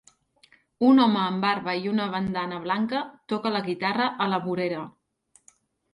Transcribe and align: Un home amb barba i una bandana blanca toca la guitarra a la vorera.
Un 0.87 1.01
home 1.03 1.19
amb 1.23 1.43
barba 1.47 1.75
i 1.83 1.85
una 1.91 2.09
bandana 2.15 2.59
blanca 2.65 3.03
toca 3.35 3.55
la 3.57 3.65
guitarra 3.71 4.09
a 4.27 4.31
la 4.33 4.41
vorera. 4.47 4.85